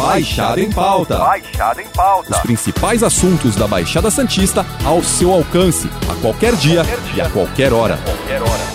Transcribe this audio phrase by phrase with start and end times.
[0.00, 1.18] Baixada em Pauta.
[1.18, 2.30] Baixada em Pauta.
[2.32, 7.16] Os principais assuntos da Baixada Santista ao seu alcance, a qualquer dia, Qualquer dia.
[7.16, 7.98] e a qualquer hora.
[7.98, 8.70] Qualquer hora.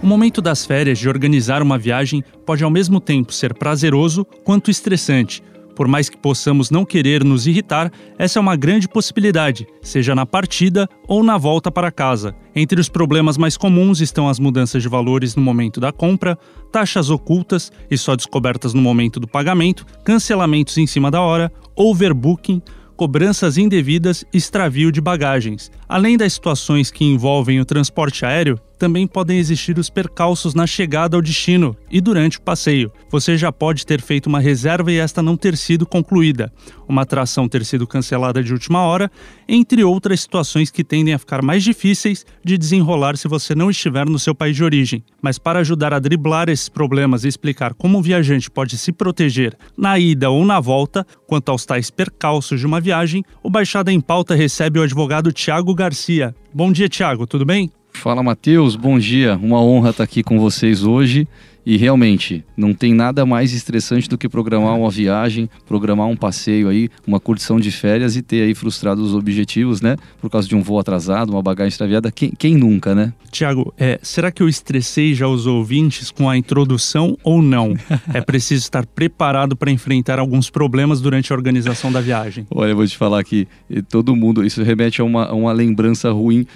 [0.00, 4.70] O momento das férias de organizar uma viagem pode ao mesmo tempo ser prazeroso quanto
[4.70, 5.42] estressante.
[5.78, 10.26] Por mais que possamos não querer nos irritar, essa é uma grande possibilidade, seja na
[10.26, 12.34] partida ou na volta para casa.
[12.52, 16.36] Entre os problemas mais comuns estão as mudanças de valores no momento da compra,
[16.72, 22.60] taxas ocultas e só descobertas no momento do pagamento, cancelamentos em cima da hora, overbooking,
[22.96, 25.70] cobranças indevidas e extravio de bagagens.
[25.88, 31.16] Além das situações que envolvem o transporte aéreo, também podem existir os percalços na chegada
[31.16, 32.92] ao destino e durante o passeio.
[33.10, 36.52] Você já pode ter feito uma reserva e esta não ter sido concluída,
[36.88, 39.10] uma atração ter sido cancelada de última hora,
[39.48, 44.06] entre outras situações que tendem a ficar mais difíceis de desenrolar se você não estiver
[44.08, 45.04] no seu país de origem.
[45.20, 49.56] Mas para ajudar a driblar esses problemas e explicar como o viajante pode se proteger
[49.76, 54.00] na ida ou na volta quanto aos tais percalços de uma viagem, o Baixada em
[54.00, 56.34] Pauta recebe o advogado Tiago Garcia.
[56.54, 57.70] Bom dia, Tiago, tudo bem?
[57.98, 59.36] Fala Matheus, bom dia.
[59.42, 61.26] Uma honra estar aqui com vocês hoje.
[61.68, 66.66] E realmente, não tem nada mais estressante do que programar uma viagem, programar um passeio
[66.66, 69.94] aí, uma curtição de férias e ter aí frustrado os objetivos, né?
[70.18, 72.10] Por causa de um voo atrasado, uma bagagem extraviada.
[72.10, 73.12] Quem, quem nunca, né?
[73.30, 77.74] Tiago, é, será que eu estressei já os ouvintes com a introdução ou não?
[78.14, 82.46] É preciso estar preparado para enfrentar alguns problemas durante a organização da viagem.
[82.50, 85.52] Olha, eu vou te falar que eh, todo mundo, isso remete a uma, a uma
[85.52, 86.46] lembrança ruim.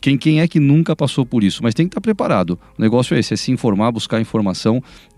[0.00, 1.62] Quem, quem é que nunca passou por isso?
[1.62, 2.58] Mas tem que estar preparado.
[2.78, 4.61] O negócio é esse, é se informar, buscar informação,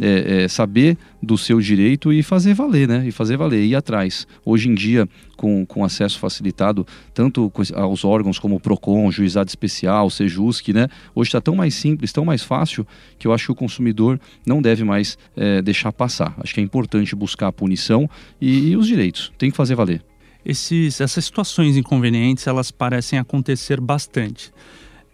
[0.00, 3.05] é, é, saber do seu direito e fazer valer, né?
[3.06, 4.27] E fazer valer, ir atrás.
[4.45, 10.09] Hoje em dia, com, com acesso facilitado, tanto aos órgãos como o PROCON, Juizado Especial,
[10.11, 10.89] Sejusc, né?
[11.15, 12.87] Hoje está tão mais simples, tão mais fácil,
[13.19, 16.34] que eu acho que o consumidor não deve mais é, deixar passar.
[16.39, 18.09] Acho que é importante buscar a punição
[18.41, 19.33] e, e os direitos.
[19.39, 20.03] Tem que fazer valer.
[20.45, 24.53] Esses, essas situações inconvenientes, elas parecem acontecer bastante.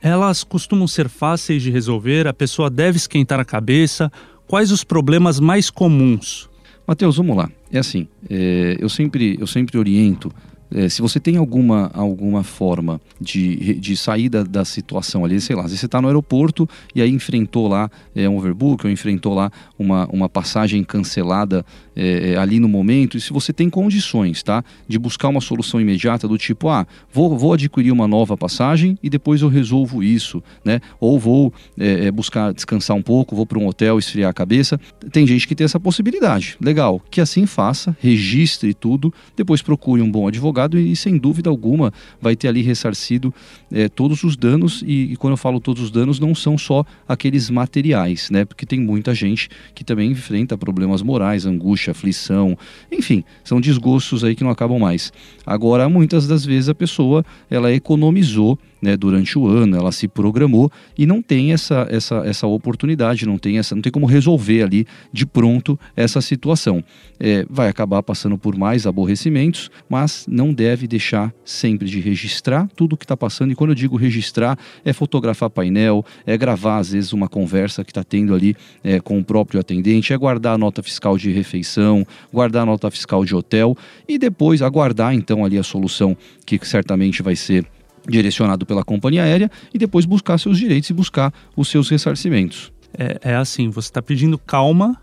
[0.00, 4.11] Elas costumam ser fáceis de resolver, a pessoa deve esquentar a cabeça.
[4.47, 6.49] Quais os problemas mais comuns?
[6.87, 7.50] Matheus, vamos lá.
[7.71, 10.33] É assim, é, eu, sempre, eu sempre oriento.
[10.73, 15.57] É, se você tem alguma, alguma forma de, de sair da, da situação ali, sei
[15.57, 18.93] lá, às vezes você está no aeroporto e aí enfrentou lá é, um overbook ou
[18.93, 21.65] enfrentou lá uma, uma passagem cancelada
[21.97, 24.65] é, é, ali no momento, e se você tem condições, tá?
[24.87, 29.11] De buscar uma solução imediata do tipo, ah, vou, vou adquirir uma nova passagem e
[29.11, 30.81] depois eu resolvo isso, né?
[31.01, 34.81] Ou vou é, é, buscar descansar um pouco, vou para um hotel esfriar a cabeça.
[35.11, 36.57] Tem gente que tem essa possibilidade.
[36.61, 41.93] Legal, que assim faça, registre tudo, depois procure um bom advogado e, sem dúvida alguma,
[42.21, 43.32] vai ter ali ressarcido
[43.71, 44.82] é, todos os danos.
[44.87, 48.44] E, e quando eu falo todos os danos, não são só aqueles materiais, né?
[48.44, 52.59] Porque tem muita gente que também enfrenta problemas morais, angústia, aflição,
[52.91, 55.12] enfim, são desgostos aí que não acabam mais.
[55.47, 60.71] Agora, muitas das vezes a pessoa ela economizou né, durante o ano, ela se programou
[60.97, 64.87] e não tem essa, essa, essa oportunidade, não tem essa, não tem como resolver ali
[65.13, 66.83] de pronto essa situação.
[67.19, 72.95] É, vai acabar passando por mais aborrecimentos, mas não deve deixar sempre de registrar tudo
[72.95, 73.53] o que está passando.
[73.53, 77.91] E quando eu digo registrar, é fotografar painel, é gravar às vezes uma conversa que
[77.91, 82.07] está tendo ali é, com o próprio atendente, é guardar a nota fiscal de refeição,
[82.33, 83.77] guardar a nota fiscal de hotel
[84.09, 87.67] e depois aguardar então ali a solução que certamente vai ser
[88.09, 92.72] direcionado pela companhia aérea e depois buscar seus direitos e buscar os seus ressarcimentos.
[92.97, 94.99] É, é assim, você está pedindo calma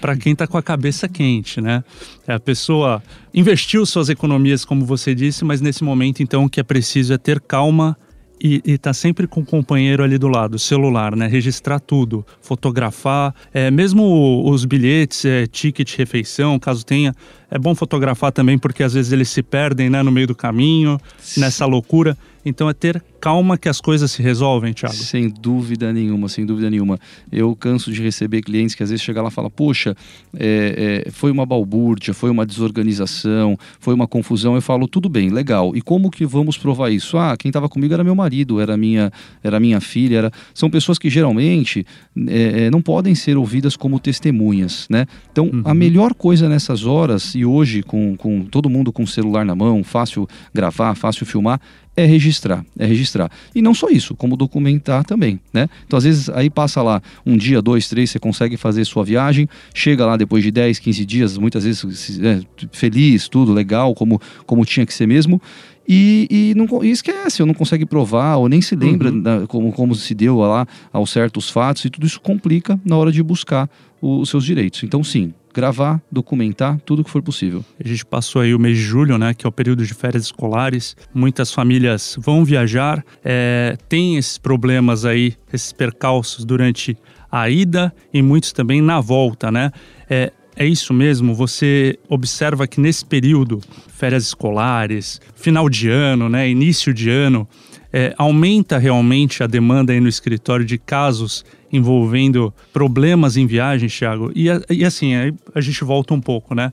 [0.00, 1.84] para quem está com a cabeça quente, né?
[2.26, 3.00] É, A pessoa
[3.32, 7.18] investiu suas economias, como você disse, mas nesse momento, então, o que é preciso é
[7.18, 7.96] ter calma
[8.44, 11.28] e estar sempre com o companheiro ali do lado, celular, né?
[11.28, 17.14] Registrar tudo, fotografar, é, mesmo os bilhetes, é, ticket, refeição, caso tenha,
[17.52, 20.98] é bom fotografar também porque às vezes eles se perdem, né, no meio do caminho,
[21.36, 22.16] nessa loucura.
[22.44, 24.96] Então é ter calma que as coisas se resolvem, Thiago.
[24.96, 26.98] Sem dúvida nenhuma, sem dúvida nenhuma.
[27.30, 29.96] Eu canso de receber clientes que às vezes chegam lá e falam, poxa,
[30.36, 34.56] é, é, foi uma balbúrdia, foi uma desorganização, foi uma confusão.
[34.56, 35.76] Eu falo, tudo bem, legal.
[35.76, 37.16] E como que vamos provar isso?
[37.16, 40.32] Ah, quem estava comigo era meu marido, era minha, era minha filha, era...
[40.52, 41.86] são pessoas que geralmente
[42.26, 45.06] é, é, não podem ser ouvidas como testemunhas, né?
[45.30, 49.44] Então, a melhor coisa nessas horas, e hoje com, com todo mundo com o celular
[49.44, 51.60] na mão, fácil gravar, fácil filmar,
[51.96, 53.30] é registrar, é registrar.
[53.54, 55.68] E não só isso, como documentar também, né?
[55.86, 59.48] Então, às vezes, aí passa lá um dia, dois, três, você consegue fazer sua viagem,
[59.74, 62.40] chega lá depois de 10, 15 dias, muitas vezes é,
[62.72, 65.40] feliz, tudo legal, como, como tinha que ser mesmo,
[65.86, 69.20] e, e, não, e esquece, ou não consegue provar, ou nem se lembra uhum.
[69.20, 73.12] da, como, como se deu lá aos certos fatos, e tudo isso complica na hora
[73.12, 73.68] de buscar
[74.00, 74.82] o, os seus direitos.
[74.82, 77.64] Então, sim, gravar, documentar tudo que for possível.
[77.82, 80.24] A gente passou aí o mês de julho, né, que é o período de férias
[80.24, 80.96] escolares.
[81.14, 86.96] Muitas famílias vão viajar, é, tem esses problemas aí, esses percalços durante
[87.30, 89.70] a ida e muitos também na volta, né?
[90.08, 91.34] É, é isso mesmo?
[91.34, 97.48] Você observa que nesse período, férias escolares, final de ano, né, início de ano,
[97.92, 104.30] é, aumenta realmente a demanda aí no escritório de casos envolvendo problemas em viagem, Thiago?
[104.34, 105.12] E, e assim,
[105.54, 106.72] a gente volta um pouco, né?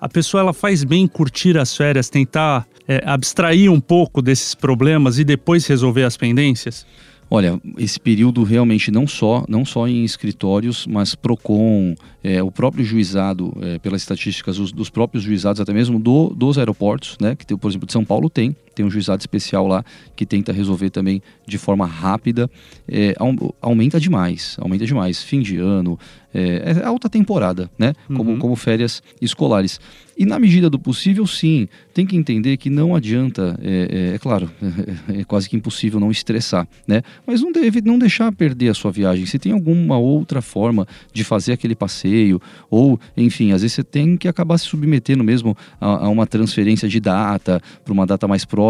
[0.00, 5.18] A pessoa ela faz bem curtir as férias, tentar é, abstrair um pouco desses problemas
[5.18, 6.86] e depois resolver as pendências?
[7.30, 11.94] Olha, esse período realmente não só, não só em escritórios, mas PROCON,
[12.24, 16.56] é, o próprio juizado, é, pelas estatísticas os, dos próprios juizados, até mesmo do, dos
[16.56, 19.84] aeroportos, né, que tem, por exemplo, de São Paulo tem, tem um juizado especial lá
[20.14, 22.48] que tenta resolver também de forma rápida,
[22.86, 23.14] é,
[23.60, 25.20] aumenta demais, aumenta demais.
[25.20, 25.98] Fim de ano,
[26.32, 27.92] é, é alta temporada, né?
[28.06, 28.38] Como, uhum.
[28.38, 29.80] como férias escolares.
[30.16, 34.18] E na medida do possível, sim, tem que entender que não adianta, é, é, é
[34.18, 34.50] claro,
[35.08, 37.02] é, quase que impossível não estressar, né?
[37.24, 39.26] Mas não deve não deixar perder a sua viagem.
[39.26, 44.16] Se tem alguma outra forma de fazer aquele passeio, ou, enfim, às vezes você tem
[44.16, 48.44] que acabar se submetendo mesmo a, a uma transferência de data para uma data mais
[48.44, 48.67] próxima,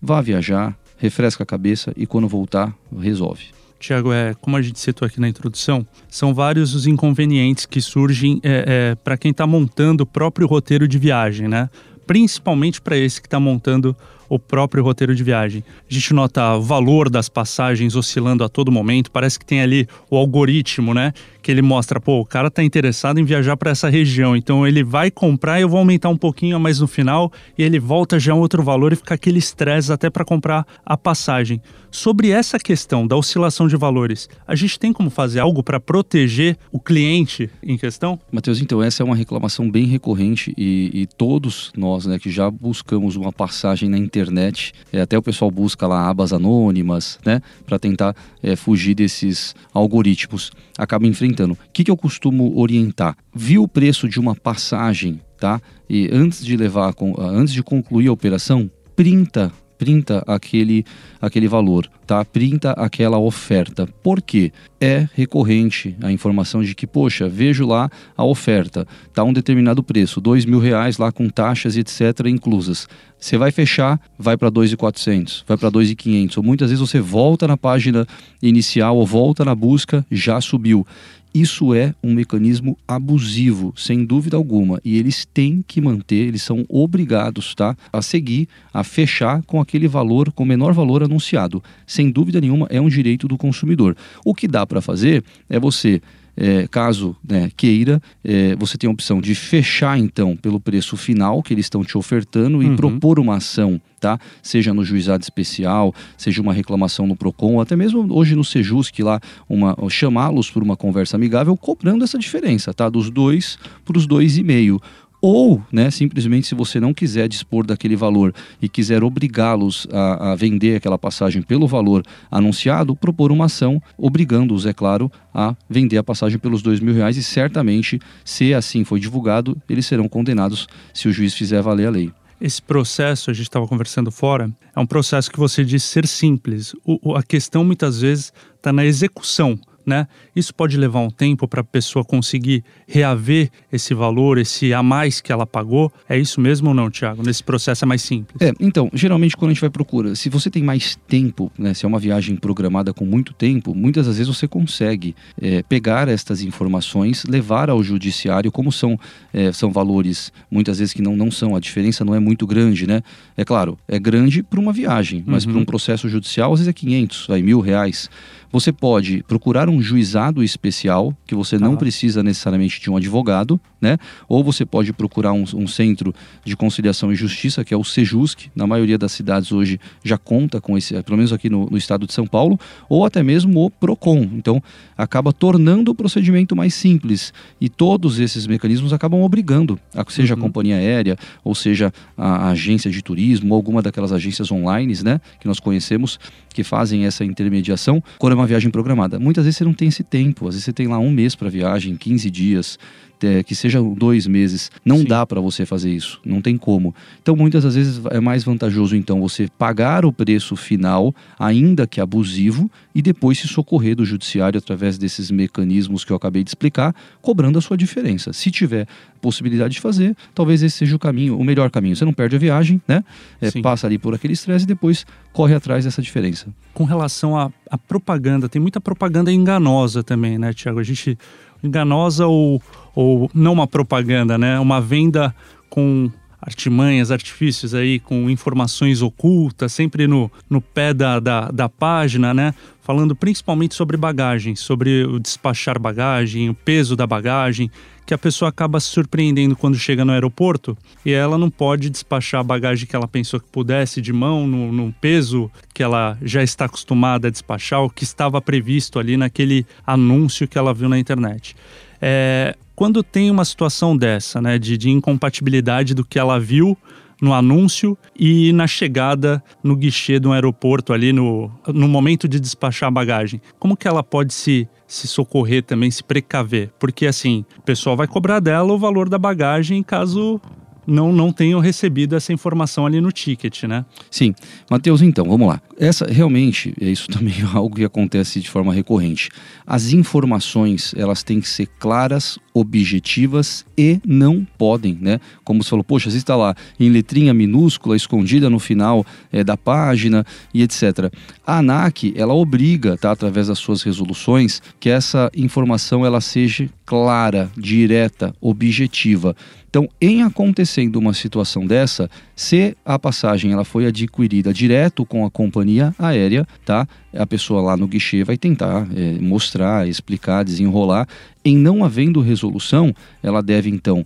[0.00, 3.46] vá viajar, refresca a cabeça e quando voltar, resolve.
[3.78, 8.40] Tiago, é, como a gente citou aqui na introdução, são vários os inconvenientes que surgem
[8.42, 11.70] é, é, para quem está montando o próprio roteiro de viagem, né?
[12.06, 13.96] Principalmente para esse que está montando
[14.28, 15.64] o próprio roteiro de viagem.
[15.88, 19.86] A gente nota o valor das passagens oscilando a todo momento, parece que tem ali
[20.10, 21.12] o algoritmo, né?
[21.48, 24.84] Que ele mostra, pô, o cara tá interessado em viajar para essa região, então ele
[24.84, 28.38] vai comprar eu vou aumentar um pouquinho mais no final e ele volta já um
[28.38, 31.58] outro valor e fica aquele estresse até para comprar a passagem.
[31.90, 36.54] Sobre essa questão da oscilação de valores, a gente tem como fazer algo para proteger
[36.70, 38.20] o cliente em questão?
[38.30, 42.50] Matheus, então essa é uma reclamação bem recorrente e, e todos nós, né, que já
[42.50, 44.74] buscamos uma passagem na internet internet.
[44.92, 47.40] É, até o pessoal busca lá abas anônimas, né?
[47.64, 50.50] Para tentar é, fugir desses algoritmos.
[50.76, 51.37] Acaba enfrentando.
[51.44, 53.16] O que, que eu costumo orientar?
[53.34, 55.60] Viu o preço de uma passagem, tá?
[55.88, 60.84] E antes de levar, antes de concluir a operação, printa printa aquele,
[61.22, 62.22] aquele valor, tá?
[62.24, 63.86] Printa aquela oferta.
[64.02, 64.52] Por quê?
[64.80, 70.20] É recorrente a informação de que, poxa, vejo lá a oferta, tá um determinado preço,
[70.20, 72.26] dois mil reais lá com taxas e etc.
[72.26, 72.88] inclusas.
[73.18, 76.36] Você vai fechar, vai para 2.400, vai para 2.500.
[76.36, 78.06] Ou muitas vezes você volta na página
[78.42, 80.86] inicial ou volta na busca, já subiu.
[81.34, 86.64] Isso é um mecanismo abusivo, sem dúvida alguma, e eles têm que manter, eles são
[86.68, 91.62] obrigados, tá, a seguir, a fechar com aquele valor, com o menor valor anunciado.
[91.86, 93.96] Sem dúvida nenhuma, é um direito do consumidor.
[94.24, 96.00] O que dá para fazer é você
[96.38, 101.42] é, caso né, queira, é, você tem a opção de fechar então pelo preço final
[101.42, 102.76] que eles estão te ofertando e uhum.
[102.76, 104.20] propor uma ação, tá?
[104.40, 108.96] Seja no juizado especial, seja uma reclamação no Procon, ou até mesmo hoje no Sejusc
[109.00, 112.88] lá, uma chamá-los por uma conversa amigável, cobrando essa diferença, tá?
[112.88, 114.80] Dos dois para os dois e meio.
[115.20, 118.32] Ou, né, simplesmente, se você não quiser dispor daquele valor
[118.62, 124.64] e quiser obrigá-los a, a, vender aquela passagem pelo valor anunciado, propor uma ação obrigando-os,
[124.64, 129.00] é claro, a vender a passagem pelos dois mil reais e certamente, se assim foi
[129.00, 132.12] divulgado, eles serão condenados se o juiz fizer valer a lei.
[132.40, 136.72] Esse processo, a gente estava conversando fora, é um processo que você disse ser simples.
[136.84, 139.58] O, a questão muitas vezes está na execução
[139.88, 140.06] né?
[140.36, 145.20] Isso pode levar um tempo para a pessoa conseguir reaver esse valor, esse a mais
[145.20, 145.90] que ela pagou.
[146.08, 147.22] É isso mesmo ou não, Tiago?
[147.22, 148.40] Nesse processo é mais simples?
[148.40, 151.84] É, então, geralmente quando a gente vai procura, se você tem mais tempo, né, se
[151.84, 156.42] é uma viagem programada com muito tempo, muitas das vezes você consegue é, pegar estas
[156.42, 158.98] informações, levar ao judiciário, como são,
[159.32, 162.86] é, são valores muitas vezes que não, não são, a diferença não é muito grande,
[162.86, 163.02] né?
[163.36, 165.52] É claro, é grande para uma viagem, mas uhum.
[165.52, 168.10] para um processo judicial às vezes é 500, aí mil reais.
[168.50, 173.98] Você pode procurar um juizado especial, que você não precisa necessariamente de um advogado, né?
[174.28, 176.14] Ou você pode procurar um, um, centro
[176.44, 178.50] de conciliação e justiça, que é o Sejusc.
[178.54, 182.06] Na maioria das cidades hoje já conta com esse, pelo menos aqui no, no estado
[182.06, 184.28] de São Paulo, ou até mesmo o PROCON.
[184.32, 184.62] Então,
[184.96, 187.32] acaba tornando o procedimento mais simples.
[187.60, 189.78] E todos esses mecanismos acabam obrigando,
[190.08, 190.40] seja uhum.
[190.40, 194.94] a companhia aérea, ou seja a, a agência de turismo, ou alguma daquelas agências online,
[195.04, 196.18] né, que nós conhecemos,
[196.58, 199.16] que fazem essa intermediação, quando é uma viagem programada.
[199.16, 201.48] Muitas vezes você não tem esse tempo, às vezes você tem lá um mês para
[201.48, 202.76] viagem, 15 dias,
[203.22, 205.04] é, que seja dois meses, não Sim.
[205.04, 206.94] dá para você fazer isso, não tem como.
[207.20, 212.00] Então, muitas das vezes é mais vantajoso então você pagar o preço final, ainda que
[212.00, 216.94] abusivo, e depois se socorrer do judiciário através desses mecanismos que eu acabei de explicar,
[217.20, 218.32] cobrando a sua diferença.
[218.32, 218.86] Se tiver
[219.20, 221.94] possibilidade de fazer, talvez esse seja o caminho, o melhor caminho.
[221.94, 223.04] Você não perde a viagem, né?
[223.40, 226.46] É, passa ali por aquele estresse e depois corre atrás dessa diferença.
[226.72, 230.78] Com relação à propaganda, tem muita propaganda enganosa também, né, Tiago?
[230.78, 231.18] A gente
[231.62, 232.62] enganosa ou,
[232.94, 234.58] ou não uma propaganda, né?
[234.58, 235.34] Uma venda
[235.68, 236.10] com
[236.40, 242.54] artimanhas, artifícios aí, com informações ocultas, sempre no, no pé da, da, da página, né?
[242.80, 247.70] Falando principalmente sobre bagagem, sobre o despachar bagagem, o peso da bagagem,
[248.08, 250.74] que a pessoa acaba se surpreendendo quando chega no aeroporto
[251.04, 254.72] e ela não pode despachar a bagagem que ela pensou que pudesse de mão, no,
[254.72, 259.66] no peso que ela já está acostumada a despachar, o que estava previsto ali naquele
[259.86, 261.54] anúncio que ela viu na internet.
[262.00, 266.78] É, quando tem uma situação dessa, né, de, de incompatibilidade do que ela viu
[267.20, 272.38] no anúncio e na chegada no guichê de um aeroporto ali no, no momento de
[272.38, 273.40] despachar a bagagem.
[273.58, 276.70] Como que ela pode se se socorrer também, se precaver.
[276.78, 280.40] Porque assim, o pessoal vai cobrar dela o valor da bagagem caso
[280.88, 283.84] não, não tenham recebido essa informação ali no ticket, né?
[284.10, 284.34] Sim.
[284.70, 285.60] Matheus, então, vamos lá.
[285.78, 289.28] Essa realmente, isso também é algo que acontece de forma recorrente.
[289.66, 295.20] As informações, elas têm que ser claras, objetivas e não podem, né?
[295.44, 300.24] Como você falou, poxa, está lá em letrinha minúscula, escondida no final é, da página
[300.52, 301.12] e etc.
[301.46, 307.50] A ANAC, ela obriga, tá, através das suas resoluções, que essa informação ela seja clara,
[307.56, 309.36] direta, objetiva.
[309.68, 315.30] Então, em acontecendo uma situação dessa, se a passagem ela foi adquirida direto com a
[315.30, 316.88] companhia aérea, tá?
[317.16, 321.06] A pessoa lá no guichê vai tentar é, mostrar, explicar, desenrolar.
[321.44, 324.04] Em não havendo resolução, ela deve então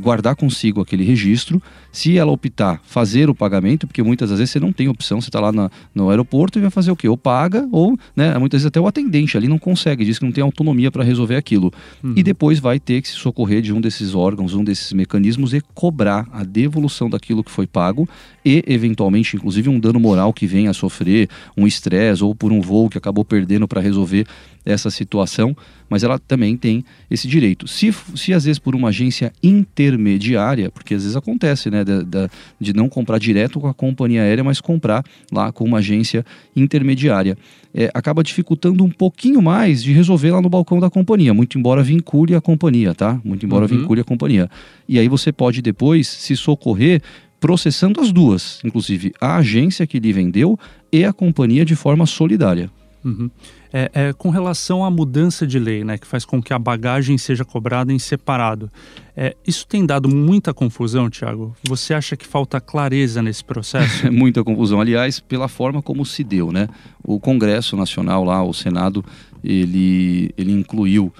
[0.00, 1.60] guardar consigo aquele registro.
[1.92, 5.28] Se ela optar fazer o pagamento, porque muitas das vezes você não tem opção, você
[5.28, 7.06] está lá na, no aeroporto e vai fazer o quê?
[7.06, 10.32] Ou paga, ou né, muitas vezes até o atendente ali não consegue, diz que não
[10.32, 11.70] tem autonomia para resolver aquilo.
[12.02, 12.14] Uhum.
[12.16, 15.60] E depois vai ter que se socorrer de um desses órgãos, um desses mecanismos e
[15.74, 18.08] cobrar a devolução daquilo que foi pago
[18.44, 22.60] e, eventualmente, inclusive, um dano moral que venha a sofrer, um estresse ou por um
[22.60, 24.26] voo que acabou perdendo para resolver
[24.64, 25.56] essa situação,
[25.88, 27.66] mas ela também tem esse direito.
[27.66, 32.28] Se, se às vezes por uma agência intermediária, porque às vezes acontece, né, de, de,
[32.60, 36.24] de não comprar direto com a companhia aérea, mas comprar lá com uma agência
[36.54, 37.36] intermediária,
[37.74, 41.82] é, acaba dificultando um pouquinho mais de resolver lá no balcão da companhia, muito embora
[41.82, 43.20] vincule a companhia, tá?
[43.24, 43.80] Muito embora uhum.
[43.80, 44.50] vincule a companhia.
[44.88, 47.02] E aí você pode depois se socorrer
[47.40, 50.58] processando as duas, inclusive a agência que lhe vendeu
[50.92, 52.70] e a companhia de forma solidária.
[53.04, 53.28] Uhum.
[53.72, 57.16] É, é, com relação à mudança de lei, né, que faz com que a bagagem
[57.16, 58.70] seja cobrada em separado,
[59.16, 61.56] é, isso tem dado muita confusão, Tiago?
[61.64, 64.10] Você acha que falta clareza nesse processo?
[64.12, 66.68] muita confusão, aliás, pela forma como se deu, né?
[67.02, 69.02] O Congresso Nacional lá, o Senado,
[69.42, 71.12] ele, ele incluiu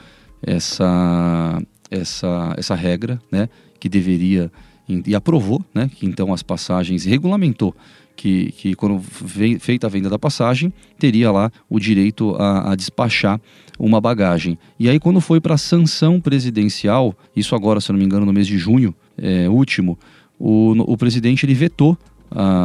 [0.43, 3.49] essa, essa, essa regra, né,
[3.81, 4.51] que deveria
[5.07, 7.75] e aprovou, né, que então as passagens regulamentou
[8.23, 9.01] que, que quando
[9.59, 13.41] feita a venda da passagem, teria lá o direito a, a despachar
[13.77, 14.57] uma bagagem.
[14.79, 18.33] E aí, quando foi para a sanção presidencial, isso agora, se não me engano, no
[18.33, 19.99] mês de junho é, último,
[20.39, 21.99] o, o presidente ele vetou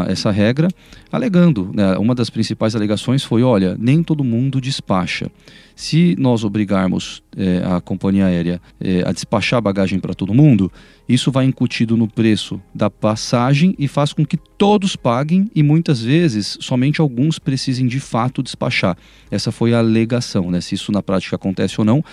[0.08, 0.68] essa regra,
[1.12, 5.30] alegando, né, uma das principais alegações foi, olha, nem todo mundo despacha.
[5.76, 10.72] Se nós obrigarmos é, a companhia aérea é, a despachar bagagem para todo mundo,
[11.08, 16.02] isso vai incutido no preço da passagem e faz com que todos paguem e muitas
[16.02, 18.98] vezes somente alguns precisem de fato despachar.
[19.30, 22.04] Essa foi a alegação, né, se isso na prática acontece ou não.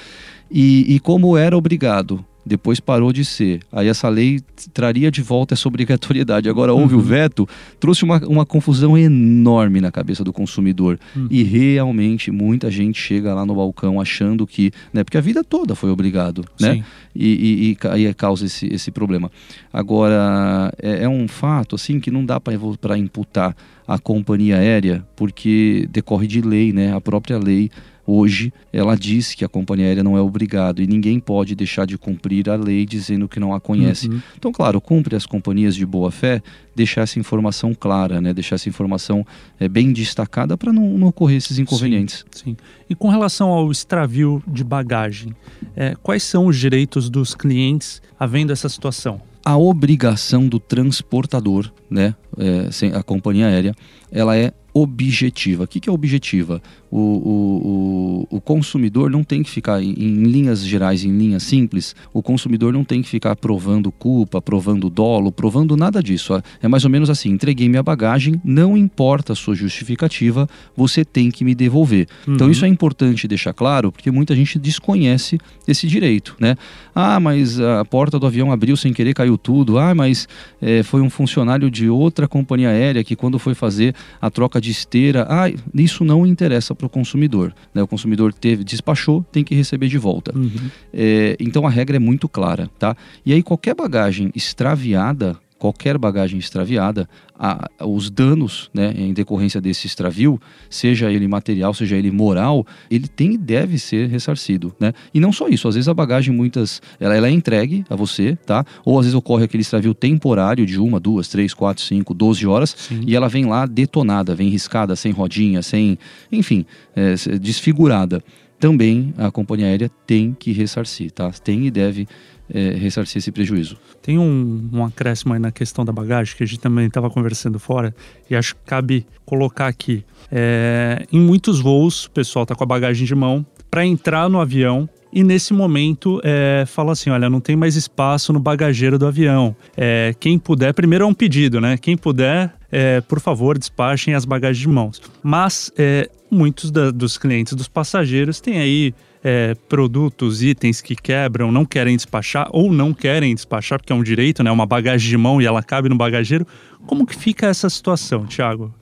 [0.50, 3.60] E, e como era obrigado depois parou de ser.
[3.72, 4.40] Aí essa lei
[4.72, 6.48] traria de volta essa obrigatoriedade.
[6.48, 7.00] Agora houve uhum.
[7.00, 7.48] o veto,
[7.80, 10.98] trouxe uma, uma confusão enorme na cabeça do consumidor.
[11.16, 11.28] Uhum.
[11.30, 14.70] E realmente muita gente chega lá no balcão achando que.
[14.92, 16.84] Né, porque a vida toda foi obrigado, né?
[17.14, 19.30] E, e, e, aí causa esse, esse problema.
[19.72, 25.88] Agora, é, é um fato assim que não dá para imputar a companhia aérea, porque
[25.90, 26.94] decorre de lei, né?
[26.94, 27.70] A própria lei
[28.06, 31.96] Hoje, ela diz que a companhia aérea não é obrigado e ninguém pode deixar de
[31.96, 34.08] cumprir a lei dizendo que não a conhece.
[34.08, 34.20] Uhum.
[34.36, 36.42] Então, claro, cumpre as companhias de boa fé
[36.74, 38.34] deixar essa informação clara, né?
[38.34, 39.24] deixar essa informação
[39.58, 42.24] é, bem destacada para não, não, ocorrer esses inconvenientes.
[42.30, 42.56] Sim, sim,
[42.90, 45.34] E com relação ao extravio de bagagem,
[45.76, 49.20] é, quais são os direitos dos clientes havendo essa situação?
[49.44, 53.74] A obrigação do transportador, né, é, a companhia aérea,
[54.10, 55.64] ela é objetiva.
[55.64, 56.60] O que, que é objetiva?
[56.96, 61.92] O, o, o, consumidor não tem que ficar, em, em, linhas gerais, em linhas simples,
[62.12, 66.40] o consumidor não tem que ficar provando culpa, provando dolo, provando nada disso.
[66.62, 71.32] É mais ou menos assim: entreguei minha bagagem, não importa a sua justificativa, você tem
[71.32, 72.06] que me devolver.
[72.28, 72.34] Uhum.
[72.34, 76.54] Então isso é importante deixar claro, porque muita gente desconhece esse direito, né?
[76.94, 79.80] Ah, mas a porta do avião abriu sem querer, caiu tudo.
[79.80, 80.28] Ah, mas
[80.62, 84.70] é, foi um funcionário de outra companhia aérea que quando foi fazer a troca de
[84.70, 87.54] esteira, ah, isso não interessa para o consumidor.
[87.74, 87.82] Né?
[87.82, 90.36] O consumidor teve, despachou, tem que receber de volta.
[90.36, 90.70] Uhum.
[90.92, 92.96] É, então a regra é muito clara, tá?
[93.24, 99.86] E aí qualquer bagagem extraviada qualquer bagagem extraviada, a, os danos né, em decorrência desse
[99.86, 104.74] extravio, seja ele material, seja ele moral, ele tem e deve ser ressarcido.
[104.78, 104.92] Né?
[105.14, 108.36] E não só isso, às vezes a bagagem, muitas, ela, ela é entregue a você,
[108.44, 108.62] tá?
[108.84, 112.76] Ou às vezes ocorre aquele extravio temporário de uma, duas, três, quatro, cinco, doze horas,
[112.76, 113.00] Sim.
[113.06, 115.96] e ela vem lá detonada, vem riscada, sem rodinha, sem,
[116.30, 118.22] enfim, é, desfigurada.
[118.60, 121.30] Também a companhia aérea tem que ressarcir, tá?
[121.30, 122.06] Tem e deve
[122.52, 123.76] é, ressarcir esse prejuízo.
[124.02, 127.58] Tem um, um acréscimo aí na questão da bagagem, que a gente também estava conversando
[127.58, 127.94] fora,
[128.28, 130.04] e acho que cabe colocar aqui.
[130.30, 133.44] É, em muitos voos, o pessoal está com a bagagem de mão.
[133.70, 138.32] Para entrar no avião, e nesse momento é, fala assim: olha, não tem mais espaço
[138.32, 139.54] no bagageiro do avião.
[139.76, 141.76] É, quem puder, primeiro é um pedido, né?
[141.76, 145.00] Quem puder, é, por favor, despachem as bagagens de mãos.
[145.22, 148.92] Mas é, muitos da, dos clientes, dos passageiros, têm aí
[149.24, 154.02] é, produtos, itens que quebram, não querem despachar ou não querem despachar, porque é um
[154.02, 154.50] direito, né?
[154.50, 156.46] Uma bagagem de mão e ela cabe no bagageiro.
[156.86, 158.72] Como que fica essa situação, Thiago?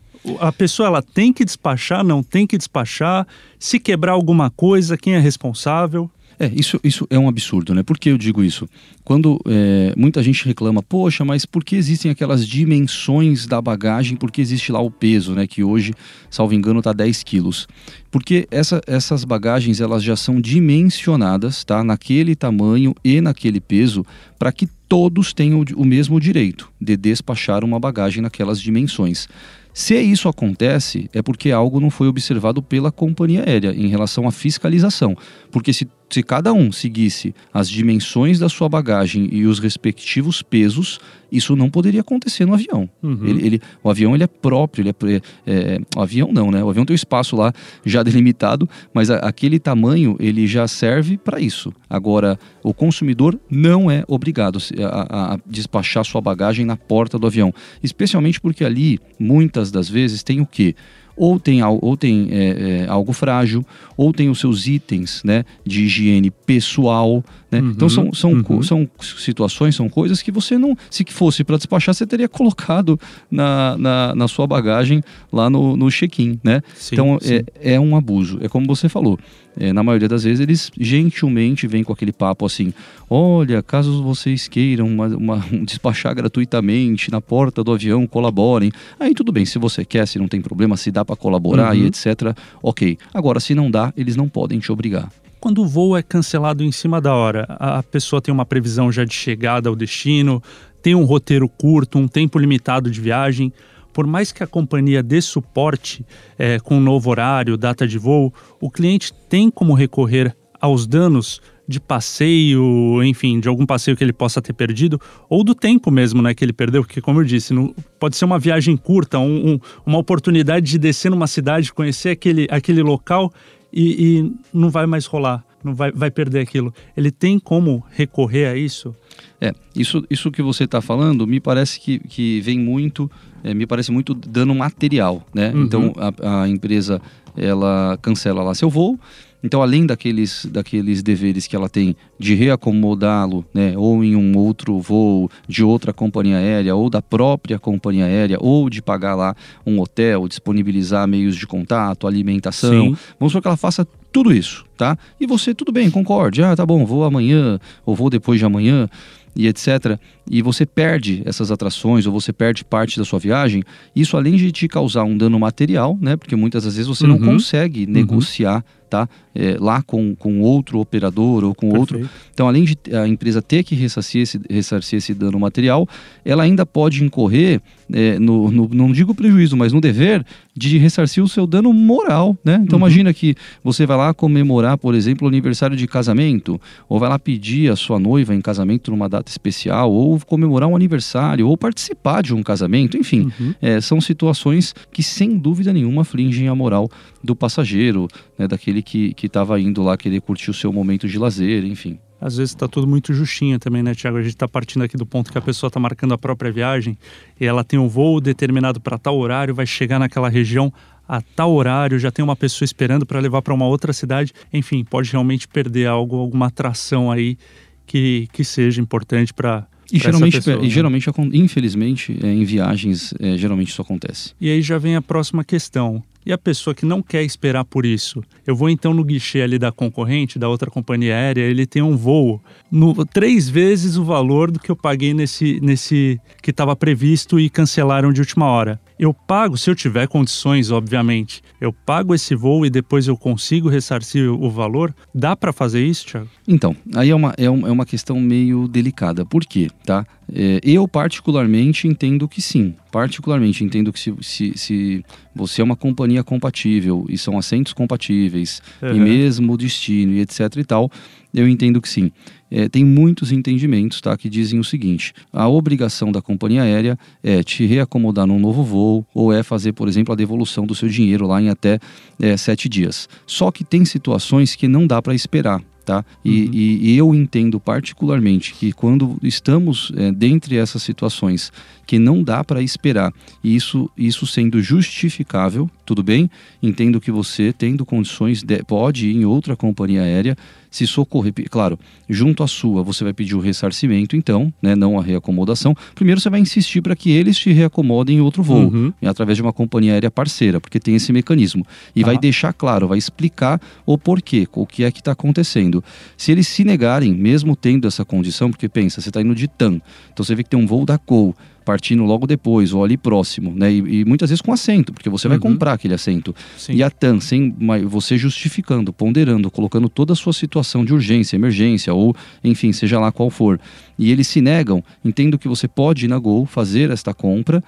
[0.40, 3.26] A pessoa ela tem que despachar, não tem que despachar?
[3.58, 6.10] Se quebrar alguma coisa, quem é responsável?
[6.38, 7.82] É, isso, isso é um absurdo, né?
[7.82, 8.68] Por que eu digo isso?
[9.04, 14.16] Quando é, muita gente reclama, poxa, mas por que existem aquelas dimensões da bagagem?
[14.16, 15.46] Por que existe lá o peso, né?
[15.46, 15.92] Que hoje,
[16.30, 17.68] salvo engano, está 10 quilos.
[18.10, 21.82] Porque essa, essas bagagens, elas já são dimensionadas, tá?
[21.84, 24.04] Naquele tamanho e naquele peso,
[24.38, 29.28] para que todos tenham o mesmo direito de despachar uma bagagem naquelas dimensões.
[29.74, 34.32] Se isso acontece, é porque algo não foi observado pela companhia aérea em relação à
[34.32, 35.16] fiscalização.
[35.50, 41.00] Porque se se cada um seguisse as dimensões da sua bagagem e os respectivos pesos,
[41.30, 42.88] isso não poderia acontecer no avião.
[43.02, 43.26] Uhum.
[43.26, 46.62] Ele, ele, o avião ele é próprio, ele é, é, o avião não, né?
[46.62, 47.52] O avião tem um espaço lá
[47.86, 51.72] já delimitado, mas a, aquele tamanho ele já serve para isso.
[51.88, 57.54] Agora, o consumidor não é obrigado a, a, despachar sua bagagem na porta do avião,
[57.82, 60.76] especialmente porque ali muitas das vezes tem o que
[61.16, 63.64] ou tem, ou tem é, é, algo frágil,
[63.96, 67.24] ou tem os seus itens né, de higiene pessoal.
[67.50, 67.60] Né?
[67.60, 68.62] Uhum, então são, são, uhum.
[68.62, 72.98] são situações, são coisas que você não, se fosse para despachar, você teria colocado
[73.30, 76.40] na, na, na sua bagagem lá no, no check-in.
[76.42, 76.62] Né?
[76.74, 77.34] Sim, então sim.
[77.60, 79.18] É, é um abuso, é como você falou.
[79.58, 82.72] É, na maioria das vezes eles gentilmente vêm com aquele papo assim:
[83.08, 88.72] olha, caso vocês queiram uma, uma, despachar gratuitamente na porta do avião, colaborem.
[88.98, 91.82] Aí tudo bem, se você quer, se não tem problema, se dá para colaborar uhum.
[91.82, 92.36] e etc.
[92.62, 92.98] Ok.
[93.12, 95.08] Agora, se não dá, eles não podem te obrigar
[95.42, 99.04] quando o voo é cancelado em cima da hora, a pessoa tem uma previsão já
[99.04, 100.40] de chegada ao destino,
[100.80, 103.52] tem um roteiro curto, um tempo limitado de viagem.
[103.92, 106.04] Por mais que a companhia dê suporte
[106.38, 111.80] é, com novo horário, data de voo, o cliente tem como recorrer aos danos de
[111.80, 116.34] passeio, enfim, de algum passeio que ele possa ter perdido, ou do tempo mesmo, né,
[116.34, 119.60] que ele perdeu, porque como eu disse, não, pode ser uma viagem curta, um, um,
[119.86, 123.32] uma oportunidade de descer numa cidade, conhecer aquele, aquele local
[123.72, 126.72] e, e não vai mais rolar, não vai, vai perder aquilo.
[126.96, 128.94] Ele tem como recorrer a isso?
[129.40, 133.10] É, isso, isso que você está falando me parece que, que vem muito,
[133.42, 135.50] é, me parece muito dano material, né?
[135.52, 135.62] Uhum.
[135.64, 137.00] Então a, a, empresa
[137.36, 138.98] ela cancela lá seu voo.
[139.42, 144.78] Então, além daqueles, daqueles deveres que ela tem de reacomodá-lo, né, ou em um outro
[144.78, 149.34] voo de outra companhia aérea, ou da própria companhia aérea, ou de pagar lá
[149.66, 152.94] um hotel, disponibilizar meios de contato, alimentação.
[152.94, 152.96] Sim.
[153.18, 154.96] Vamos supor que ela faça tudo isso, tá?
[155.18, 156.42] E você, tudo bem, concorde.
[156.42, 158.88] Ah, tá bom, vou amanhã, ou vou depois de amanhã
[159.34, 159.98] e etc.
[160.30, 163.64] E você perde essas atrações ou você perde parte da sua viagem,
[163.96, 166.16] isso além de te causar um dano material, né?
[166.16, 167.18] Porque muitas das vezes você uhum.
[167.18, 167.90] não consegue uhum.
[167.92, 169.08] negociar tá?
[169.34, 171.96] É, lá com, com outro operador ou com Perfeito.
[171.96, 172.10] outro.
[172.34, 175.88] Então, além de a empresa ter que ressarcir esse, ressarcir esse dano material,
[176.24, 181.24] ela ainda pode incorrer, é, no, no, não digo prejuízo, mas no dever de ressarcir
[181.24, 182.60] o seu dano moral, né?
[182.62, 182.84] Então, uhum.
[182.84, 187.18] imagina que você vai lá comemorar, por exemplo, o aniversário de casamento, ou vai lá
[187.18, 192.22] pedir a sua noiva em casamento numa data especial, ou comemorar um aniversário, ou participar
[192.22, 193.54] de um casamento, enfim, uhum.
[193.62, 196.90] é, são situações que, sem dúvida nenhuma, afligem a moral
[197.24, 201.64] do passageiro, né, daquele que estava indo lá querer curtir o seu momento de lazer,
[201.64, 201.98] enfim.
[202.20, 204.16] Às vezes está tudo muito justinho também, né, Tiago?
[204.16, 206.96] A gente está partindo aqui do ponto que a pessoa está marcando a própria viagem
[207.40, 210.72] e ela tem um voo determinado para tal horário, vai chegar naquela região
[211.08, 214.32] a tal horário, já tem uma pessoa esperando para levar para uma outra cidade.
[214.52, 217.36] Enfim, pode realmente perder algo, alguma atração aí
[217.84, 220.68] que, que seja importante para e geralmente, pessoa, e né?
[220.70, 224.32] geralmente, infelizmente, é, em viagens, é, geralmente isso acontece.
[224.40, 226.02] E aí já vem a próxima questão.
[226.24, 229.58] E a pessoa que não quer esperar por isso, eu vou então no guichê ali
[229.58, 234.50] da concorrente, da outra companhia aérea, ele tem um voo no, três vezes o valor
[234.50, 238.80] do que eu paguei nesse, nesse que estava previsto e cancelaram de última hora.
[239.02, 243.68] Eu pago, se eu tiver condições, obviamente, eu pago esse voo e depois eu consigo
[243.68, 244.94] ressarcir o valor?
[245.12, 246.28] Dá para fazer isso, Thiago?
[246.46, 249.26] Então, aí é uma, é, uma, é uma questão meio delicada.
[249.26, 249.68] Por quê?
[249.84, 250.06] Tá?
[250.32, 252.76] É, eu, particularmente, entendo que sim.
[252.92, 258.62] Particularmente, entendo que se, se, se, você é uma companhia compatível e são assentos compatíveis,
[258.80, 258.94] uhum.
[258.94, 260.88] e mesmo destino e etc e tal,
[261.34, 262.10] eu entendo que sim.
[262.50, 267.42] É, tem muitos entendimentos tá, que dizem o seguinte: a obrigação da companhia aérea é
[267.42, 271.26] te reacomodar num novo voo ou é fazer, por exemplo, a devolução do seu dinheiro
[271.26, 271.78] lá em até
[272.20, 273.08] é, sete dias.
[273.26, 276.04] Só que tem situações que não dá para esperar tá?
[276.24, 276.50] E, uhum.
[276.52, 281.52] e, e, eu entendo particularmente que quando estamos é, dentre essas situações
[281.86, 286.30] que não dá para esperar, e isso, isso sendo justificável, tudo bem?
[286.62, 290.36] Entendo que você, tendo condições, de, pode ir em outra companhia aérea
[290.72, 295.02] se socorrer, claro, junto à sua, você vai pedir o ressarcimento, então, né, não a
[295.02, 295.76] reacomodação.
[295.94, 298.92] Primeiro você vai insistir para que eles te reacomodem em outro voo, uhum.
[299.04, 301.64] através de uma companhia aérea parceira, porque tem esse mecanismo.
[301.94, 305.84] E vai deixar claro, vai explicar o porquê, o que é que está acontecendo.
[306.16, 309.78] Se eles se negarem, mesmo tendo essa condição, porque pensa, você está indo de TAM,
[310.10, 313.52] então você vê que tem um voo da Gol, partindo logo depois ou ali próximo,
[313.54, 313.72] né?
[313.72, 315.42] E, e muitas vezes com assento, porque você vai uhum.
[315.42, 316.34] comprar aquele assento.
[316.56, 316.74] Sim.
[316.74, 317.54] E a TAM, sem
[317.86, 323.10] você justificando, ponderando, colocando toda a sua situação de urgência, emergência ou, enfim, seja lá
[323.10, 323.60] qual for,
[323.98, 327.62] e eles se negam, entendo que você pode ir na Gol, fazer esta compra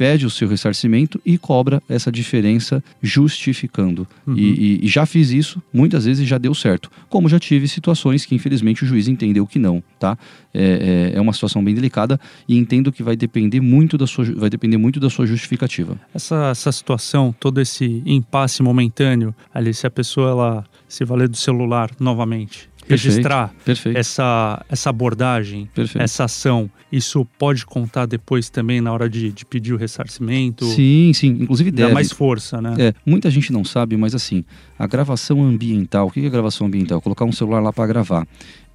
[0.00, 4.08] pede o seu ressarcimento e cobra essa diferença justificando.
[4.26, 4.34] Uhum.
[4.34, 6.90] E, e, e, já fiz isso muitas vezes já deu certo.
[7.10, 10.16] Como já tive situações que infelizmente o juiz entendeu que não, tá?
[10.54, 14.24] É, é, é uma situação bem delicada e entendo que vai depender muito da sua,
[14.24, 16.00] vai depender muito da sua justificativa.
[16.14, 21.36] Essa, essa situação, todo esse impasse momentâneo, ali se a pessoa ela se valer do
[21.36, 23.96] celular novamente, registrar perfeito.
[23.96, 26.02] Essa, essa abordagem, perfeito.
[26.02, 30.64] essa ação, isso pode contar depois também na hora de, de pedir o ressarcimento?
[30.66, 31.38] Sim, sim.
[31.40, 31.88] Inclusive deve.
[31.88, 32.74] Dá mais força, né?
[32.78, 34.44] É, muita gente não sabe, mas assim,
[34.78, 37.00] a gravação ambiental, o que é gravação ambiental?
[37.00, 38.26] Colocar um celular lá para gravar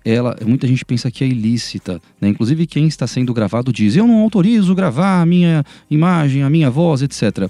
[0.06, 2.30] ela, muita gente pensa que é ilícita, né?
[2.30, 6.69] Inclusive quem está sendo gravado diz: "Eu não autorizo gravar a minha imagem, a minha
[6.69, 7.49] voz, etc."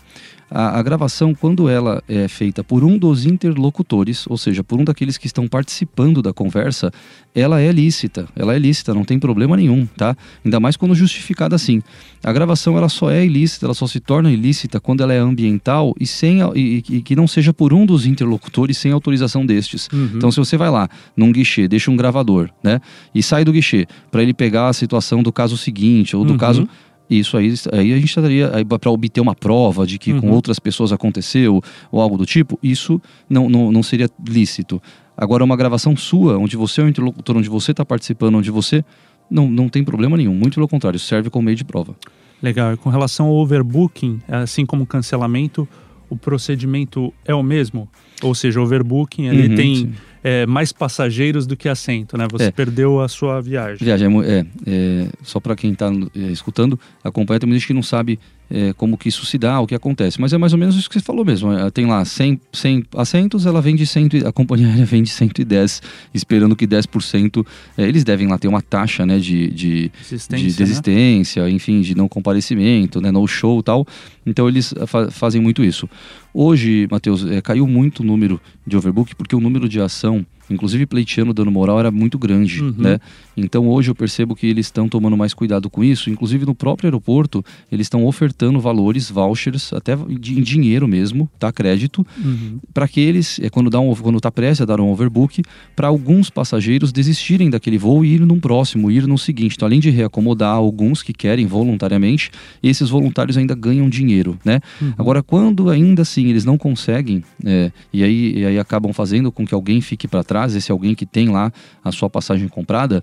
[0.49, 4.84] A, a, gravação, quando ela é feita por um dos interlocutores, ou seja, por um
[4.84, 6.91] daqueles que estão participando da conversa,
[7.34, 8.27] ela é lícita.
[8.36, 10.15] Ela é lícita, não tem problema nenhum, tá?
[10.43, 11.81] Ainda mais quando justificada assim.
[12.23, 15.93] A gravação ela só é ilícita, ela só se torna ilícita quando ela é ambiental
[15.99, 19.89] e sem e, e que não seja por um dos interlocutores sem autorização destes.
[19.91, 20.12] Uhum.
[20.15, 22.79] Então, se você vai lá num guichê, deixa um gravador, né?
[23.13, 26.38] E sai do guichê para ele pegar a situação do caso seguinte ou do uhum.
[26.38, 26.69] caso
[27.09, 30.21] isso aí, aí a gente estaria para obter uma prova de que uhum.
[30.21, 34.81] com outras pessoas aconteceu ou algo do tipo, isso não, não, não seria lícito.
[35.17, 38.83] Agora, uma gravação sua, onde você é o interlocutor, onde você está participando, onde você.
[39.29, 41.95] Não, não tem problema nenhum, muito pelo contrário, serve como meio de prova.
[42.43, 42.73] Legal.
[42.73, 45.67] E com relação ao overbooking, assim como cancelamento,
[46.09, 47.89] o procedimento é o mesmo?
[48.21, 49.75] Ou seja, overbooking, ele uhum, tem.
[49.75, 49.93] Sim
[50.25, 52.27] é, mais passageiros do que assento, né?
[52.31, 52.51] Você é.
[52.51, 53.85] perdeu a sua viagem.
[53.85, 57.75] Viagem, é, é, é só para quem está é, escutando, acompanha, tem muita gente que
[57.75, 60.19] não sabe é, como que isso se dá, o que acontece.
[60.19, 61.51] Mas é mais ou menos isso que você falou mesmo.
[61.51, 65.81] É, tem lá 100, 100 assentos, ela vende 100, a companhia aérea vende 110,
[66.13, 67.45] esperando que 10%,
[67.77, 71.49] é, eles devem lá ter uma taxa né, de, de desistência, de desistência né?
[71.51, 73.86] enfim, de não comparecimento, né, no show e tal.
[74.25, 75.89] Então eles fa fazem muito isso.
[76.34, 80.86] Hoje, Matheus, é, caiu muito o número de overbook, porque o número de ação inclusive
[80.86, 82.73] pleiteando dano moral era muito grande, uhum.
[82.77, 82.99] né?
[83.36, 86.88] Então hoje eu percebo que eles estão tomando mais cuidado com isso, inclusive no próprio
[86.88, 91.51] aeroporto, eles estão ofertando valores, vouchers, até em dinheiro mesmo, tá?
[91.51, 92.60] Crédito, uhum.
[92.73, 95.43] para que eles, é, quando, dá um, quando tá prestes a dar um overbook,
[95.75, 99.55] para alguns passageiros desistirem daquele voo e ir num próximo, ir no seguinte.
[99.55, 102.31] Então, além de reacomodar alguns que querem voluntariamente,
[102.62, 104.60] esses voluntários ainda ganham dinheiro, né?
[104.81, 104.93] Uhum.
[104.97, 109.45] Agora, quando ainda assim eles não conseguem, é, e, aí, e aí acabam fazendo com
[109.45, 111.50] que alguém fique para trás, trás, esse alguém que tem lá
[111.82, 113.02] a sua passagem comprada,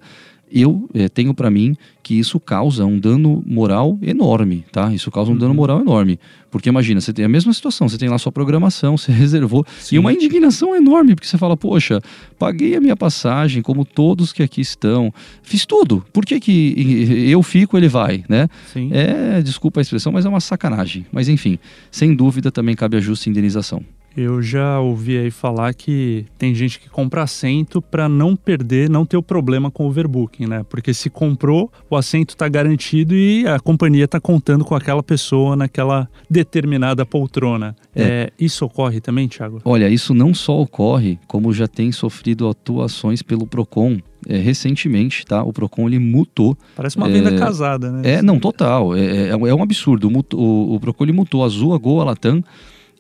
[0.53, 4.93] eu é, tenho para mim que isso causa um dano moral enorme, tá?
[4.93, 5.41] Isso causa um uhum.
[5.41, 6.21] dano moral enorme.
[6.51, 9.97] Porque imagina, você tem a mesma situação, você tem lá sua programação, você reservou, Sim.
[9.97, 12.03] e uma indignação enorme, porque você fala, poxa,
[12.39, 15.11] paguei a minha passagem, como todos que aqui estão,
[15.43, 18.47] fiz tudo, por que, que eu fico, ele vai, né?
[18.75, 18.91] Sim.
[18.93, 21.07] É, desculpa a expressão, mas é uma sacanagem.
[21.11, 21.59] Mas enfim,
[21.91, 23.83] sem dúvida também cabe a justa indenização.
[24.17, 29.07] Eu já ouvi aí falar que tem gente que compra assento para não perder, não
[29.07, 30.65] ter o problema com o overbooking, né?
[30.69, 35.57] Porque se comprou, o assento está garantido e a companhia está contando com aquela pessoa
[35.57, 37.75] naquela determinada poltrona.
[37.95, 38.03] É.
[38.03, 39.61] É, isso ocorre também, Thiago?
[39.65, 43.99] Olha, isso não só ocorre, como já tem sofrido atuações pelo PROCON
[44.29, 45.43] é, recentemente, tá?
[45.43, 46.57] O Procon ele mutou.
[46.77, 48.03] Parece uma venda é, casada, né?
[48.05, 48.95] É, não, total.
[48.97, 50.09] É, é, é um absurdo.
[50.09, 52.43] O, o, o Procon ele mutou Azul, a Gol, a Latam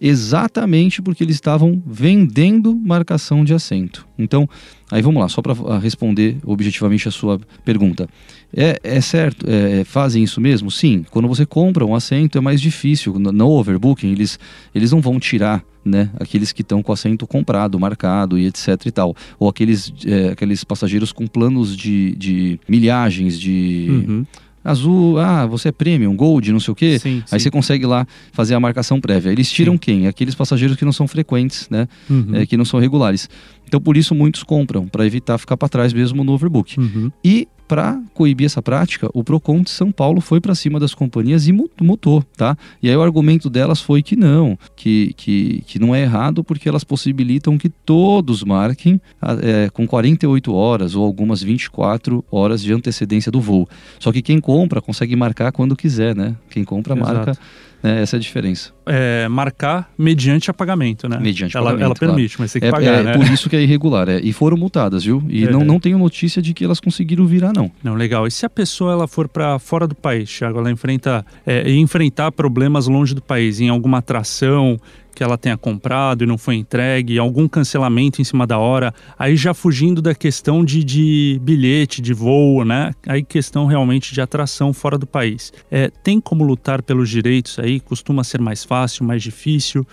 [0.04, 4.04] exatamente porque eles estavam vendendo marcação de assento.
[4.18, 4.48] Então,
[4.90, 8.08] aí vamos lá, só para ah, responder objetivamente a sua pergunta.
[8.52, 10.72] É, é certo, é, é, fazem isso mesmo?
[10.72, 11.06] Sim.
[11.08, 13.16] Quando você compra um assento é mais difícil.
[13.16, 14.40] No overbooking, eles,
[14.74, 18.90] eles não vão tirar né, aqueles que estão com assento comprado, marcado e etc e
[18.90, 19.14] tal.
[19.38, 23.86] Ou aqueles, é, aqueles passageiros com planos de, de milhagens, de.
[23.88, 24.26] Uhum
[24.64, 26.98] azul, ah, você é premium, gold, não sei o quê.
[26.98, 27.44] Sim, Aí sim.
[27.44, 29.30] você consegue lá fazer a marcação prévia.
[29.30, 29.78] Eles tiram sim.
[29.78, 30.06] quem?
[30.06, 31.88] Aqueles passageiros que não são frequentes, né?
[32.08, 32.34] Uhum.
[32.34, 33.28] É, que não são regulares.
[33.66, 36.78] Então por isso muitos compram, para evitar ficar para trás mesmo no overbook.
[36.78, 37.10] Uhum.
[37.24, 41.48] E para coibir essa prática, o Procon de São Paulo foi para cima das companhias
[41.48, 42.54] e mutou, tá?
[42.82, 46.68] E aí o argumento delas foi que não, que, que, que não é errado porque
[46.68, 49.00] elas possibilitam que todos marquem
[49.40, 53.66] é, com 48 horas ou algumas 24 horas de antecedência do voo.
[53.98, 56.36] Só que quem compra consegue marcar quando quiser, né?
[56.50, 57.14] Quem compra Exato.
[57.14, 57.38] marca
[57.82, 58.72] é, essa é a diferença.
[58.86, 61.18] É, marcar mediante apagamento, né?
[61.20, 61.84] Mediante ela, pagamento.
[61.86, 62.44] Ela permite, claro.
[62.44, 63.00] mas tem que é, pagar.
[63.00, 63.12] É, né?
[63.16, 64.08] por isso que é irregular.
[64.08, 64.20] É.
[64.20, 65.22] E foram multadas, viu?
[65.28, 65.64] E não, é.
[65.64, 67.70] não tenho notícia de que elas conseguiram virar, não.
[67.82, 68.26] Não, legal.
[68.26, 72.30] E se a pessoa ela for para fora do país, Thiago, ela enfrenta é, enfrentar
[72.32, 74.78] problemas longe do país, em alguma atração,
[75.14, 79.36] que ela tenha comprado e não foi entregue, algum cancelamento em cima da hora, aí
[79.36, 82.92] já fugindo da questão de, de bilhete, de voo, né?
[83.06, 85.52] Aí questão realmente de atração fora do país.
[85.70, 87.80] É, tem como lutar pelos direitos aí?
[87.80, 89.86] Costuma ser mais fácil, mais difícil?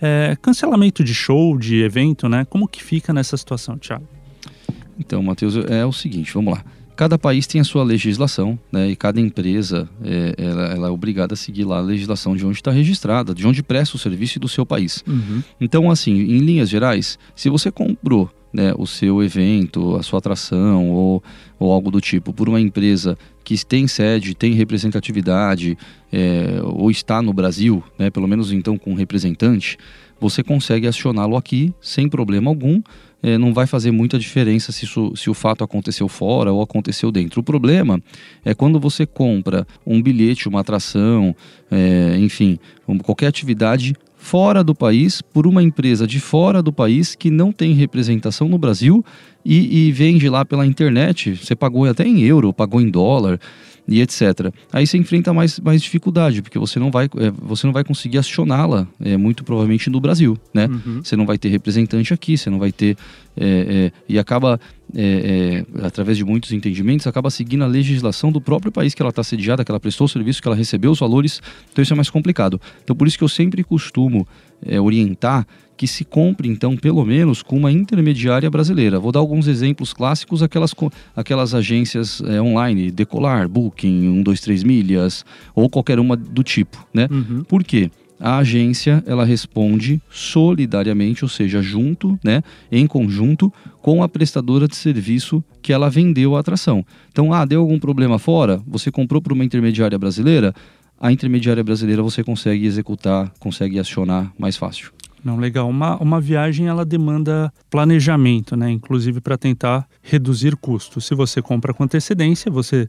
[0.00, 2.44] É, cancelamento de show, de evento, né?
[2.44, 4.06] Como que fica nessa situação, Thiago?
[4.98, 6.64] Então, Matheus, é o seguinte, vamos lá.
[6.96, 8.88] Cada país tem a sua legislação, né?
[8.88, 12.56] E cada empresa é, ela, ela, é obrigada a seguir lá a legislação de onde
[12.56, 15.02] está registrada, de onde presta o serviço do seu país.
[15.06, 15.42] Uhum.
[15.60, 20.88] Então, assim, em linhas gerais, se você comprou né, o seu evento, a sua atração
[20.90, 21.20] ou,
[21.58, 25.76] ou algo do tipo por uma empresa que tem sede, tem representatividade
[26.12, 29.76] é, ou está no Brasil, né, pelo menos então com um representante,
[30.20, 32.82] você consegue acioná-lo aqui sem problema algum
[33.24, 37.10] é, não vai fazer muita diferença se, isso, se o fato aconteceu fora ou aconteceu
[37.10, 37.40] dentro.
[37.40, 37.98] O problema
[38.44, 41.34] é quando você compra um bilhete, uma atração,
[41.70, 42.58] é, enfim,
[43.02, 47.72] qualquer atividade fora do país por uma empresa de fora do país que não tem
[47.72, 49.02] representação no Brasil
[49.42, 51.34] e, e vende lá pela internet.
[51.34, 53.40] Você pagou até em euro, pagou em dólar
[53.86, 54.52] e etc.
[54.72, 58.18] Aí você enfrenta mais, mais dificuldade, porque você não vai, é, você não vai conseguir
[58.18, 60.66] acioná-la, é, muito provavelmente no Brasil, né?
[60.66, 61.02] Uhum.
[61.02, 62.96] Você não vai ter representante aqui, você não vai ter...
[63.36, 64.60] É, é e acaba,
[64.94, 69.10] é, é, através de muitos entendimentos, acaba seguindo a legislação do próprio país que ela
[69.10, 71.42] está sediada, que ela prestou o serviço, que ela recebeu os valores,
[71.72, 72.60] então isso é mais complicado.
[72.82, 74.26] Então por isso que eu sempre costumo
[74.80, 79.00] orientar que se compre, então, pelo menos com uma intermediária brasileira.
[79.00, 80.74] Vou dar alguns exemplos clássicos, aquelas,
[81.14, 87.08] aquelas agências é, online, Decolar, Booking, 123 Milhas, ou qualquer uma do tipo, né?
[87.10, 87.44] Uhum.
[87.44, 87.90] Por quê?
[88.20, 94.76] A agência, ela responde solidariamente, ou seja, junto, né, em conjunto com a prestadora de
[94.76, 96.86] serviço que ela vendeu a atração.
[97.10, 98.62] Então, ah, deu algum problema fora?
[98.66, 100.54] Você comprou por uma intermediária brasileira?
[101.00, 104.90] a intermediária brasileira você consegue executar, consegue acionar mais fácil.
[105.24, 105.68] Não, legal.
[105.68, 108.70] Uma, uma viagem ela demanda planejamento, né?
[108.70, 111.06] Inclusive para tentar reduzir custos.
[111.06, 112.86] Se você compra com antecedência, você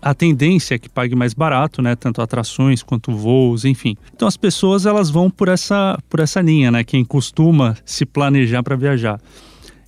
[0.00, 1.94] a tendência é que pague mais barato, né?
[1.94, 3.96] Tanto atrações quanto voos, enfim.
[4.14, 6.82] Então as pessoas elas vão por essa por essa linha, né?
[6.84, 9.20] Quem costuma se planejar para viajar.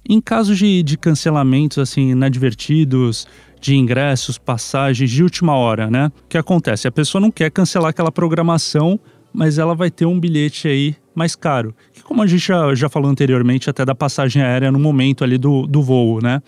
[0.09, 3.27] Em casos de, de cancelamentos assim inadvertidos,
[3.61, 6.13] de ingressos, passagens de última hora, né?
[6.25, 6.87] O que acontece?
[6.87, 9.01] A pessoa não quer cancelar aquela programação,
[9.37, 11.75] mas ela vai ter um bilhete aí mais caro.
[11.93, 15.37] Que como a gente já, já falou anteriormente, até da passagem aérea no momento ali
[15.37, 16.43] do, do voo, né?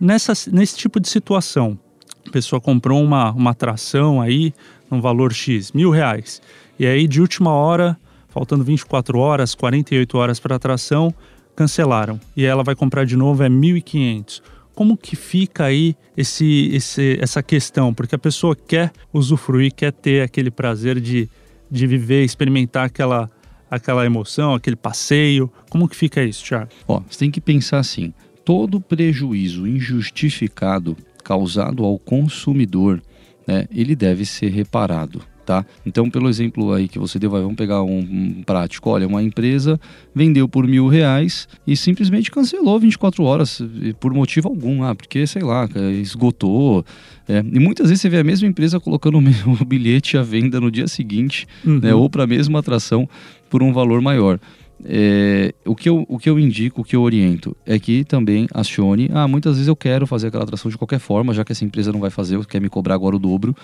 [0.00, 1.78] Nessa, nesse tipo de situação,
[2.26, 4.54] a pessoa comprou uma, uma atração aí,
[4.90, 6.40] num valor X, mil reais.
[6.78, 7.98] E aí, de última hora,
[8.28, 11.12] faltando 24 horas, 48 horas para atração,
[11.54, 12.18] cancelaram.
[12.34, 14.40] E ela vai comprar de novo, é 1.500
[14.74, 17.94] como que fica aí esse, esse, essa questão?
[17.94, 21.30] Porque a pessoa quer usufruir, quer ter aquele prazer de,
[21.70, 23.30] de viver, experimentar aquela,
[23.70, 25.50] aquela emoção, aquele passeio.
[25.70, 26.70] Como que fica isso, Thiago?
[26.86, 28.12] Ó, você tem que pensar assim:
[28.44, 33.02] todo prejuízo injustificado causado ao consumidor,
[33.46, 35.22] né, ele deve ser reparado.
[35.46, 35.64] Tá?
[35.86, 38.90] Então, pelo exemplo aí que você deu, vamos pegar um, um, prático.
[38.90, 39.78] Olha, uma empresa
[40.12, 43.62] vendeu por mil reais e simplesmente cancelou 24 horas
[44.00, 45.68] por motivo algum, ah, porque, sei lá,
[46.02, 46.84] esgotou.
[47.28, 47.38] É.
[47.38, 49.22] E muitas vezes você vê a mesma empresa colocando o
[49.64, 51.78] bilhete à venda no dia seguinte, uhum.
[51.78, 53.08] né, ou para a mesma atração
[53.48, 54.40] por um valor maior.
[54.84, 58.48] É, o, que eu, o que eu indico, o que eu oriento é que também
[58.52, 59.08] acione.
[59.14, 61.92] Ah, muitas vezes eu quero fazer aquela atração de qualquer forma, já que essa empresa
[61.92, 63.54] não vai fazer, quer me cobrar agora o dobro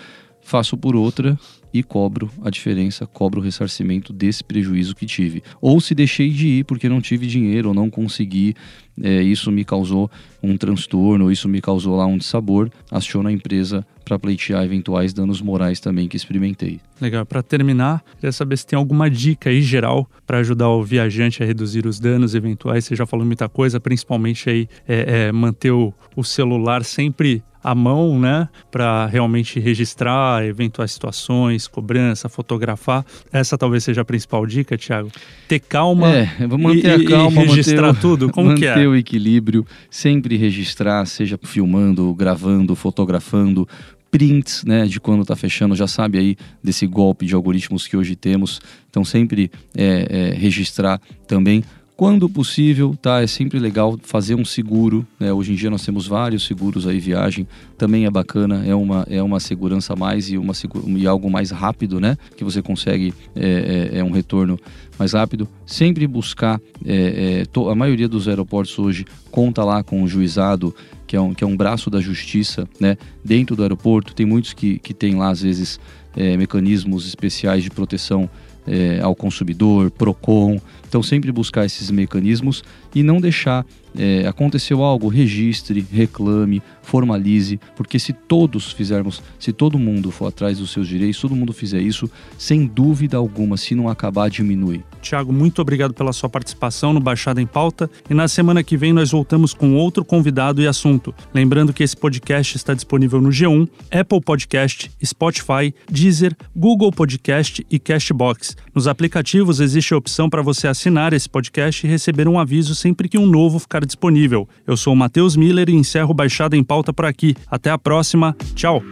[0.43, 1.39] faço por outra
[1.73, 5.43] e cobro a diferença, cobro o ressarcimento desse prejuízo que tive.
[5.61, 8.55] Ou se deixei de ir porque não tive dinheiro ou não consegui,
[9.01, 10.11] é, isso me causou
[10.43, 15.41] um transtorno, isso me causou lá um dissabor, aciono a empresa para pleitear eventuais danos
[15.41, 16.81] morais também que experimentei.
[17.01, 17.25] Legal.
[17.25, 21.47] Para terminar, queria saber se tem alguma dica aí geral para ajudar o viajante a
[21.47, 22.85] reduzir os danos eventuais.
[22.85, 27.75] Você já falou muita coisa, principalmente aí é, é, manter o, o celular sempre à
[27.75, 33.05] mão, né, para realmente registrar eventuais situações, cobrança, fotografar.
[33.33, 35.11] Essa talvez seja a principal dica, Thiago.
[35.47, 36.09] Ter calma.
[36.09, 38.31] É, vamos manter e, a calma, e registrar manter o, tudo.
[38.31, 38.89] Como manter que é?
[38.89, 43.69] o equilíbrio, sempre registrar, seja filmando, gravando, fotografando,
[44.13, 48.15] prints né, de quando está fechando, já sabe aí desse golpe de algoritmos que hoje
[48.15, 48.61] temos.
[48.91, 51.65] Então sempre é, é, registrar também
[52.03, 53.23] quando possível, tá?
[53.23, 55.07] É sempre legal fazer um seguro.
[55.21, 55.33] Né?
[55.33, 57.47] Hoje em dia nós temos vários seguros aí viagem,
[57.79, 60.53] também é bacana, é uma, é uma segurança mais e, uma,
[60.97, 62.19] e algo mais rápido, né?
[62.37, 64.59] Que você consegue é, é, é um retorno
[64.99, 65.47] mais rápido.
[65.65, 66.61] Sempre buscar.
[66.85, 70.75] É, é a maioria dos aeroportos hoje conta lá com o juizado,
[71.07, 72.97] que é um, que é um braço da justiça, né?
[73.25, 75.79] Dentro do aeroporto tem muitos que, que tem lá às vezes
[76.17, 78.29] é, mecanismos especiais de proteção
[78.67, 80.61] é, ao consumidor, PROCON.
[80.93, 82.63] Então, sempre buscar esses mecanismos
[82.95, 83.65] e não deixar
[83.97, 90.59] é, aconteceu algo, registre, reclame, formalize, porque se todos fizermos, se todo mundo for atrás
[90.59, 94.83] dos seus direitos, todo mundo fizer isso, sem dúvida alguma, se não acabar, diminui.
[95.01, 98.93] Tiago, muito obrigado pela sua participação no Baixada em Pauta e na semana que vem
[98.93, 101.15] nós voltamos com outro convidado e assunto.
[101.35, 107.79] Lembrando que esse podcast está disponível no G1, Apple Podcast, Spotify, Deezer, Google Podcast e
[107.79, 108.57] Castbox.
[108.75, 110.82] Nos aplicativos existe a opção para você assinar
[111.13, 114.49] esse podcast e receber um aviso sempre que um novo ficar disponível.
[114.67, 117.37] Eu sou o Matheus Miller e encerro Baixada em Pauta por aqui.
[117.51, 118.37] Até a próxima.
[118.55, 118.83] Tchau.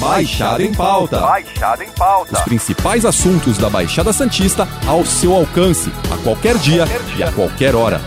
[0.00, 1.20] Baixada em Pauta.
[1.20, 2.34] Baixada em Pauta.
[2.34, 7.18] Os principais assuntos da Baixada Santista ao seu alcance, a qualquer dia, qualquer dia.
[7.18, 8.00] e a qualquer hora.